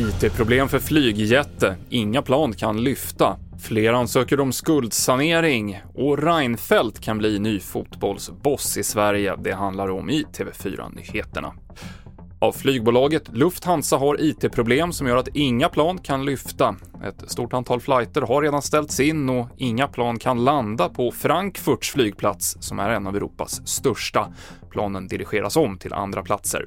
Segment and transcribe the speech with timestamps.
[0.00, 1.76] IT-problem för flygjätte.
[1.90, 3.36] Inga plan kan lyfta.
[3.62, 9.36] Fler ansöker om skuldsanering och Reinfeldt kan bli ny fotbollsboss i Sverige.
[9.38, 11.52] Det handlar om i TV4-nyheterna.
[12.42, 16.76] Av flygbolaget Lufthansa har IT-problem som gör att inga plan kan lyfta.
[17.04, 21.90] Ett stort antal flighter har redan ställts in och inga plan kan landa på Frankfurts
[21.90, 24.32] flygplats som är en av Europas största.
[24.70, 26.66] Planen dirigeras om till andra platser.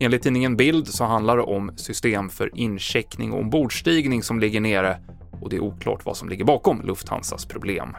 [0.00, 4.98] Enligt tidningen Bild så handlar det om system för incheckning och ombordstigning som ligger nere
[5.40, 7.96] och det är oklart vad som ligger bakom Lufthansas problem.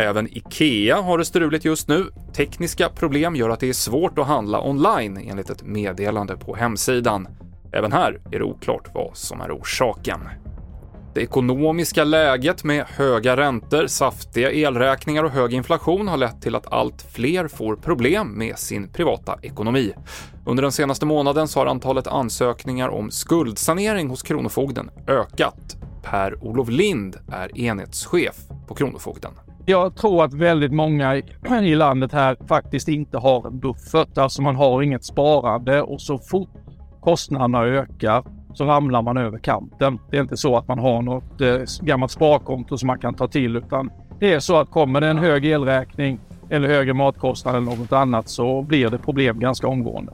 [0.00, 2.06] Även IKEA har det struligt just nu.
[2.32, 7.28] Tekniska problem gör att det är svårt att handla online enligt ett meddelande på hemsidan.
[7.72, 10.20] Även här är det oklart vad som är orsaken.
[11.14, 16.72] Det ekonomiska läget med höga räntor, saftiga elräkningar och hög inflation har lett till att
[16.72, 19.92] allt fler får problem med sin privata ekonomi.
[20.46, 25.76] Under den senaste månaden så har antalet ansökningar om skuldsanering hos Kronofogden ökat.
[26.02, 28.36] Per-Olof Lind är enhetschef
[28.68, 29.32] på Kronofogden.
[29.66, 31.16] Jag tror att väldigt många
[31.62, 34.18] i landet här faktiskt inte har en buffert.
[34.18, 36.48] Alltså man har inget sparande och så fort
[37.00, 39.98] kostnaderna ökar så ramlar man över kanten.
[40.10, 43.28] Det är inte så att man har något eh, gammalt sparkonto som man kan ta
[43.28, 47.76] till utan det är så att kommer det en hög elräkning eller högre matkostnad eller
[47.76, 50.12] något annat så blir det problem ganska omgående.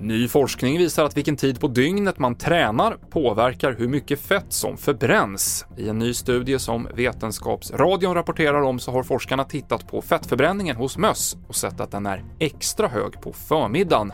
[0.00, 4.76] Ny forskning visar att vilken tid på dygnet man tränar påverkar hur mycket fett som
[4.76, 5.66] förbränns.
[5.76, 10.98] I en ny studie som Vetenskapsradion rapporterar om så har forskarna tittat på fettförbränningen hos
[10.98, 14.12] möss och sett att den är extra hög på förmiddagen.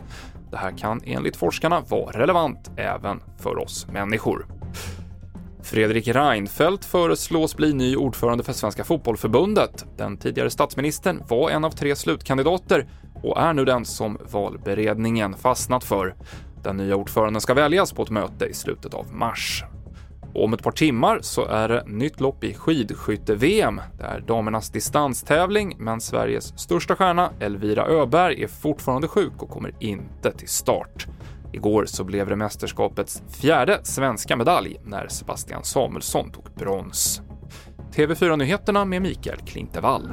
[0.50, 4.46] Det här kan enligt forskarna vara relevant även för oss människor.
[5.62, 9.86] Fredrik Reinfeldt föreslås bli ny ordförande för Svenska Fotbollförbundet.
[9.96, 12.86] Den tidigare statsministern var en av tre slutkandidater
[13.24, 16.14] och är nu den som valberedningen fastnat för.
[16.62, 19.64] Den nya ordföranden ska väljas på ett möte i slutet av mars.
[20.34, 23.80] Och om ett par timmar så är det nytt lopp i skidskytte-VM.
[23.98, 29.74] Det är damernas distanstävling, men Sveriges största stjärna Elvira Öberg är fortfarande sjuk och kommer
[29.80, 31.06] inte till start.
[31.52, 37.22] Igår så blev det mästerskapets fjärde svenska medalj när Sebastian Samuelsson tog brons.
[37.94, 40.12] TV4-nyheterna med Mikael Klintevall.